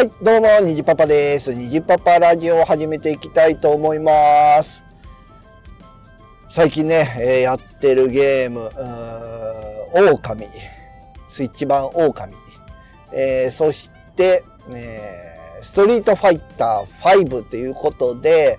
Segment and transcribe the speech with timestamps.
[0.00, 1.52] はい、どうも、にじパパです。
[1.52, 4.82] にじパパラジオを始めていきたいと思います。
[6.48, 10.48] 最近ね、えー、やってるゲーム、ー狼、
[11.30, 12.32] スイッチ版狼、
[13.12, 18.58] えー、そして、えー、ストリートファイター5ということで、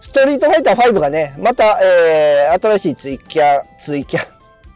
[0.00, 4.18] ストリートファイター5がね、また、えー、新しい追加、追加、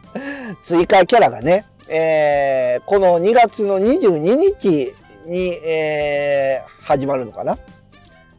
[0.63, 4.93] 追加キャラがね、えー、この2月の22日
[5.29, 7.57] に、えー、始まるのかな？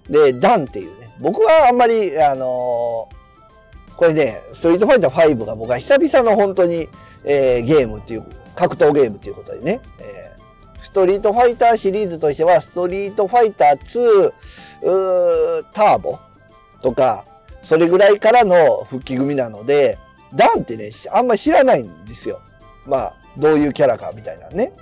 [0.09, 1.11] で、ダンっていうね。
[1.21, 6.89] 僕はあんまり、あのー、これね、ストリートファイター5が僕は久々の本当に、
[7.25, 16.19] えー、ゲームっていう、格闘ゲームっていうことでね、えー、ストリートファイターシリーズとしては、ストリートファイター2、ーターボ？
[16.83, 17.25] とか、
[17.63, 19.99] それぐらいからの復帰組なので、
[20.35, 22.41] ダンってね、あんまり知らないんですよ。
[22.87, 24.73] まあ、どういうキャラかみたいなね。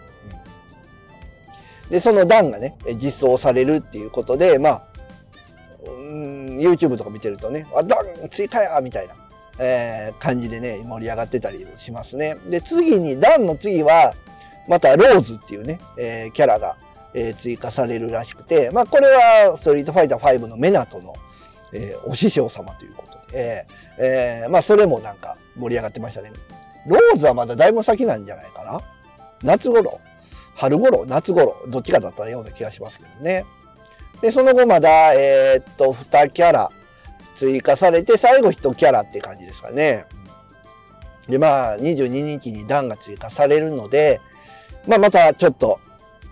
[1.90, 4.82] で、その段がね、実装されるっていうことで、まあ、
[6.58, 7.98] YouTube とか見てるとね、あ、段
[8.30, 9.14] 追加やみたいな、
[9.58, 12.34] えー、感じでね、盛り上がってたりしますね。
[12.48, 14.14] で、次に、段の次は、
[14.68, 16.76] またローズっていうね、えー、キャラが、
[17.14, 21.14] えー、追加されるらしくて、まあ、これは、ストリートファイター5のメナトの、
[21.72, 23.66] えー、お師匠様ということで、
[23.98, 26.32] えー、まあ、それもなんか盛り上がってましたね。
[26.86, 28.80] ローズはまだだいぶ先なんじゃないかな？
[29.42, 30.00] 夏頃
[30.58, 33.44] 春頃、夏頃、どっちかだったような気がしますけどね。
[34.20, 36.70] で、その後まだ、えー、っと、2キャラ
[37.36, 40.04] 追加されて、最後1キャラって感じですかね。
[41.28, 44.20] で、まあ、22日に段が追加されるので、
[44.88, 45.78] まあ、またちょっと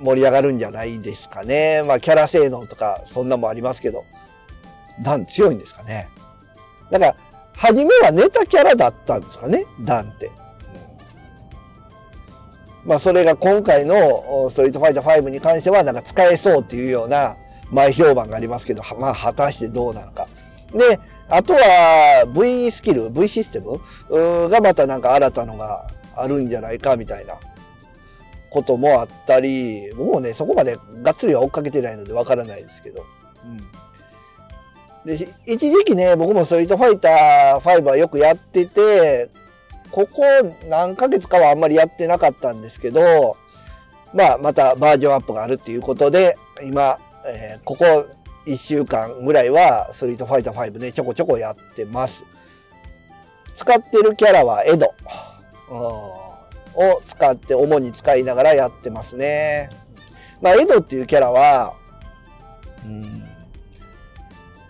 [0.01, 1.85] 盛り上がるんじゃないですかね。
[1.87, 4.05] まあ、キャラ性能とか、そんなもありますけど、
[5.05, 6.09] 段強いんですかね。
[6.91, 7.17] だから、
[7.55, 10.33] 初めはネタキャラだったんですかね、段って。
[12.87, 17.37] まあそれが今回のストリートファイター5に関してはなんか使えそうっていうような
[17.71, 20.29] 前評判がありますけど、まあ果たしてどうなのか。
[20.73, 23.81] で、あとは V スキル、V システム？
[24.49, 27.39] がまたなんか新たのがあるんじゃないかみたいな
[28.51, 33.05] こともあったり、もうね、そこまでがっつりは追っかけてないのでわからないですけど。
[35.05, 39.29] うん、で、一時期ね、僕もストリートファイター5はよくやってて、
[39.91, 40.23] ここ
[40.69, 43.37] 何ヶ月かはあんまりやってなかったんですけど、
[44.15, 47.85] まあ、またバージョンアップがあるっていうことで、今、えー、ここ
[48.47, 52.25] 1週間ぐらいは、ストリートファイター5ね、ちょこちょこやってます。
[53.55, 54.95] 使ってるキャラはエド
[55.69, 59.71] を使って、主に使いながらやってますね。
[60.41, 61.75] まあ、エドっていうキャラは、
[62.85, 63.27] うん、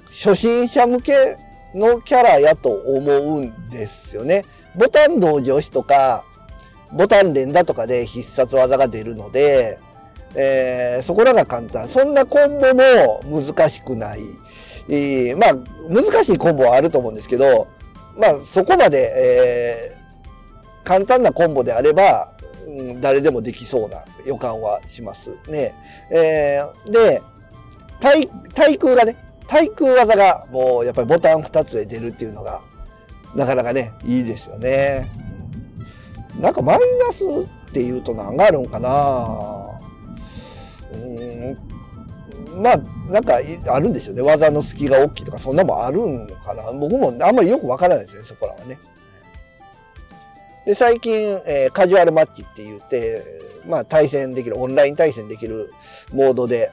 [0.09, 1.37] 初心者向け
[1.75, 4.44] のキャラやと思うんですよね。
[4.76, 6.25] ボタン同時押しとか、
[6.92, 9.78] ボタン連打とかで必殺技が出るので、
[10.34, 11.88] えー、そこらが簡単。
[11.88, 14.20] そんなコンボも難しくない。
[14.88, 15.54] えー、まあ、
[15.88, 17.66] 難しいコンボはあると思うんですけど、
[18.16, 22.32] まあ、そこまで、えー、簡単なコンボであれば、
[22.66, 25.75] うん、誰でもできそうな予感はしますね。
[26.10, 27.22] えー、で、
[28.00, 29.16] 対、対空がね、
[29.48, 32.60] 対空技がもうやっぱりボタン2つで出るっていうのが、
[33.34, 35.10] なかなかね、いいですよね。
[36.41, 39.70] なんかマイナスっていうと何があるんかな
[40.92, 41.56] うん
[42.62, 42.76] まあ、
[43.10, 43.38] なんか
[43.69, 44.22] あるんですよね。
[44.22, 46.72] 技の隙が大きいとか、そんなもあるんかな。
[46.72, 48.78] 僕もあんまりよくわからないですね、そこらはね。
[50.64, 53.22] で、最近、えー、カジュアルマッチって言って、
[53.66, 55.72] まあ、対戦できる、オンライン対戦できる
[56.12, 56.72] モードで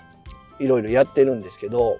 [0.59, 2.00] いろいろやってるんですけど、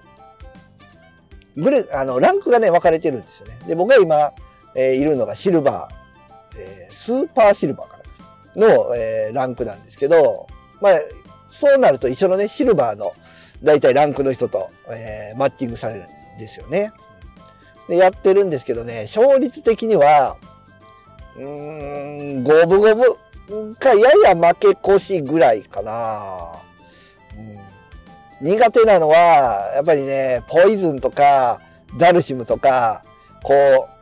[1.58, 3.58] グレ、あの、ランクがね、分かれてるんですよね。
[3.68, 4.31] で、僕は今、
[4.75, 7.97] えー、いるのがシルバー、えー、スーパーシルバーか
[8.56, 10.47] なの、えー、ランクなんですけど、
[10.81, 10.94] まあ、
[11.50, 13.13] そうなると一緒のね、シルバーの
[13.63, 16.91] 大体ランクの人と、えー、マッチングされるんですよね。
[17.87, 20.37] で、やってるんですけどね、勝率的には、
[21.37, 23.17] うーん、五分五
[23.47, 26.52] 分かやや負け越しぐらいかな。
[28.41, 31.59] うん、苦手なのは、やっぱりね、ポイズンとか、
[31.97, 33.03] ダルシムとか、
[33.43, 33.92] こう、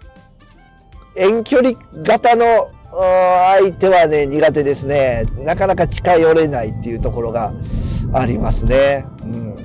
[1.15, 1.71] 遠距離
[2.03, 5.25] 型の相手はね、苦手ですね。
[5.39, 7.51] なかなか近寄れないっていうところが
[8.13, 9.05] ありますね。
[9.23, 9.55] うん。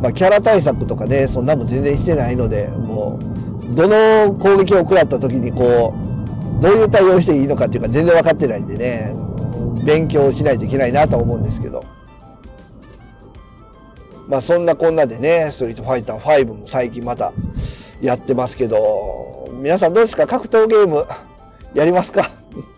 [0.00, 3.20] まあ、キャラ対策とかね、そんなも全然してないので、も
[3.70, 5.94] う、どの攻撃を食らった時にこ
[6.58, 9.12] う、どういう対応していいのかっていうか全然分かってないんでね、
[9.84, 11.84] 勉強しないといけないなと思うんですけど。
[14.28, 17.32] まあそんなこんなでね、ストリートファイター5も最近また
[18.02, 20.26] やってますけど、皆さんどうですか？
[20.26, 21.06] 格闘ゲーム
[21.72, 22.30] やりますか？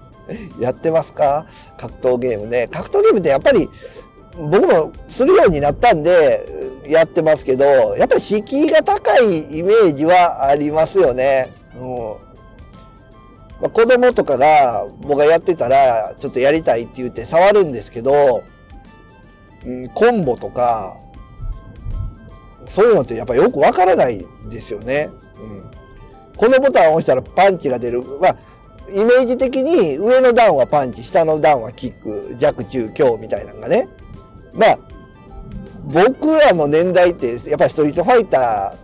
[0.61, 1.47] やってますか？
[1.79, 2.69] 格闘ゲームね。
[2.71, 3.69] 格闘ゲームってやっぱり
[4.51, 6.47] 僕もするようになったんで、
[6.87, 7.65] やってますけど、
[7.97, 11.51] やっぱり敷居が高いイメージはありますよね。
[11.77, 12.15] うん
[13.63, 18.43] ま、子供とかが僕がやってたら、ちょっとやりたいって言って触るんですけど、
[19.65, 20.97] うん、コンボとか、
[22.75, 25.09] そういうのってやっぱよくわからないですよね。
[25.37, 25.71] うん、
[26.37, 28.03] このボタンを押したらパンチが出る。
[28.21, 28.37] まあ、
[28.93, 33.87] イメージ的に上の段はパンチ、下の段はキック、弱中強みたいなのがね。
[34.55, 34.79] まあ、
[35.85, 38.75] 僕らの年代ってやっぱりストリートファイタ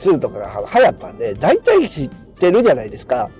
[0.00, 3.30] ー2とかが流行ったんで、大体知ってるじゃないですか。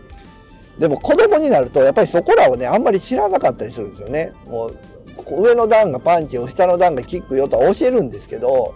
[0.79, 4.33] でも子供になるとやっぱりそこらをね、あんまり知らなかったりするんですよね。
[4.47, 4.79] もう
[5.43, 8.75] 上の段がパンチを下の段がキックよとは教えるんですけど、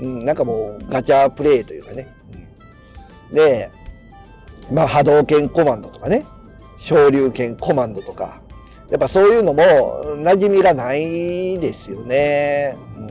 [0.00, 2.08] うん、なんかもうガチャプレイというかね。
[3.32, 3.70] で、
[4.72, 6.24] まあ波動拳コマンドとかね、
[6.78, 8.40] 昇竜拳コマンドとか、
[8.90, 12.76] やっぱそういうのも馴染みがないですよね。
[12.96, 13.06] うん、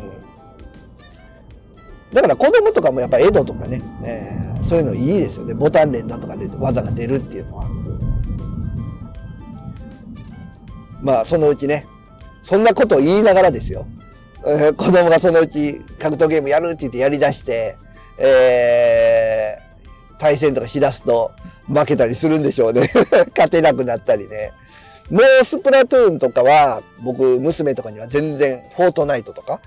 [2.13, 5.53] だから子供とかもやっぱ江戸とかね、えー、そういうのいいですよね。
[5.53, 7.65] ボタン連打とかで技が出るっていうのは。
[11.01, 11.85] まあそのうちね、
[12.44, 13.85] そんなことを言いながらですよ。
[14.45, 17.77] えー、子供がそのうち格闘ゲームやるって言ってやり出して、
[18.18, 21.31] えー、対戦とかしだすと
[21.68, 22.91] 負けたりするんでしょうね。
[23.36, 24.51] 勝てなくなったりね。
[25.09, 29.59] もうスプラトゥーンとかは、僕、娘とかには全然、フォートナイトとか、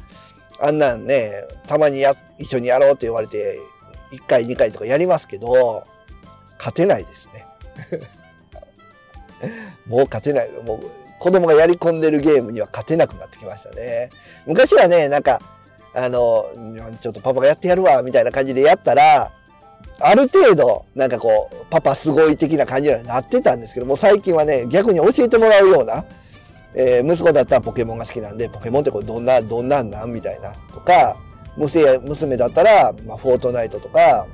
[0.61, 1.33] あんなんね、
[1.67, 3.59] たまにや、一緒にやろうって言われて、
[4.13, 5.83] 1回2回とかやりますけど、
[6.59, 7.45] 勝てないですね。
[9.87, 10.51] もう勝てない。
[10.65, 14.11] もう子供がやり込んでるゲームには勝てなくなってきましたね。
[14.45, 15.41] 昔はね、なんか、
[15.95, 16.47] あの、
[17.01, 19.31] ちょっとパパがやってやるわ、みたいな感じでやったら、
[20.01, 26.05] ある程度、なんかこう、パパすごい的な感じにはなってたんですけども、最近はね、逆に教えてもらうような、
[26.75, 31.17] えー、息子だったらポケモンが好きなんで、ポケモンってこれどんな、どんなんなんみたいな、とか、
[31.57, 34.27] 娘娘だったら、まあ、フォートナイトとか、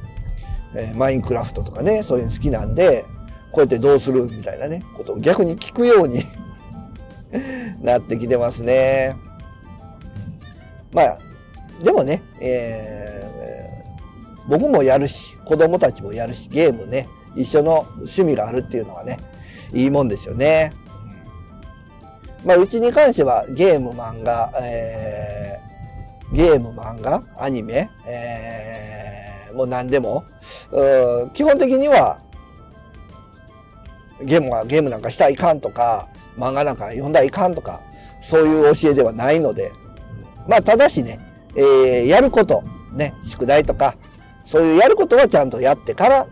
[0.75, 3.05] えー、マインクラフトとかね、そういうの好きなんで、
[3.53, 6.25] こうやってどうするみたいなね、ことを逆に聞くように
[7.83, 9.17] なってきてますね。
[10.93, 11.19] まあ、
[11.83, 19.19] でもね、えー、僕もやるし、子供たちもやるし、ゲームね、一緒の趣味があるっていうのはね、
[19.73, 20.73] いいもんですよね。
[22.45, 30.25] まあ、うちに関してはゲーム、漫画、えー、ゲーム、漫画、アニメ、えー、もう何でも、
[31.35, 32.19] 基本的には、
[34.23, 36.09] ゲームは、ゲームなんかしたらいかんとか、
[36.39, 37.81] 漫画なんか読んだらいかんとか、
[38.23, 39.73] そういう教えではないので、
[40.49, 41.21] まあ、ただしね、
[41.55, 42.63] えー、やること、
[42.93, 43.95] ね、宿題とか、
[44.47, 46.27] そういうやることはちゃんとやってから、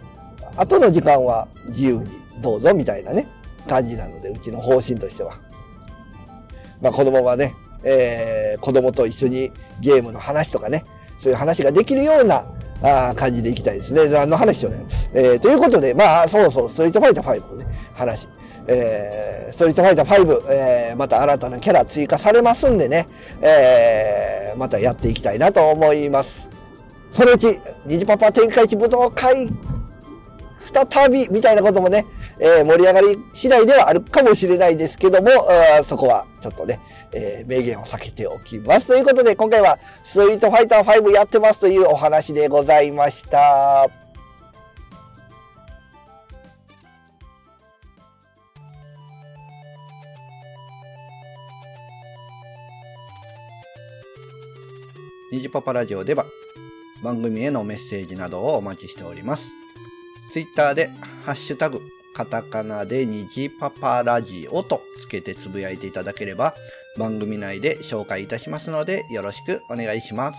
[0.56, 2.06] 後の時間は自由に
[2.40, 3.26] どうぞみたいなね、
[3.68, 5.34] 感じなので、うちの方針としては。
[6.80, 7.54] まあ、子供はね、
[7.84, 10.82] えー、子供と一緒にゲームの話とかね、
[11.18, 12.44] そういう話ができるような
[12.82, 14.08] あ感じでいきたいですね。
[14.08, 14.84] 何の話をね。
[15.14, 18.28] えー、ということで、まあ、そうそう、ストリートファイター5のね、話。
[18.68, 23.06] えー、ストリートファイター5、えー、また新たなキャラ追加されますんでね、
[23.40, 26.48] えー、またやっていきたいなと思います。
[27.12, 29.48] そのうち、虹パパ天下一武道会、
[30.72, 32.04] 再び、みたいなこともね、
[32.38, 35.30] えー、盛り上がり次第ではあるかもしれないですけども、
[35.86, 36.80] そこはちょっとね、
[37.12, 38.86] えー、名言を避けておきます。
[38.88, 44.05] ということで、今回はストリートファイター5やってますというお話でございました。
[55.32, 56.24] ニジパパラジオでは
[57.02, 59.50] 番組へのメッセージなどをお待ちしております。
[60.32, 60.88] ツイッターで
[61.24, 61.80] ハッシュタグ
[62.14, 66.54] カタカナでニジパパラジオとつけてつぶやいていただければ
[66.96, 70.38] 番組内で紹介いたしますのでよろしくお願いします。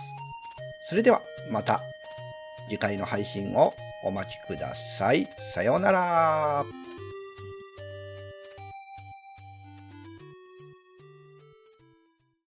[0.88, 1.20] それでは
[1.52, 1.80] また
[2.68, 5.28] 次回の配信をお待ちください。
[5.54, 6.87] さようなら。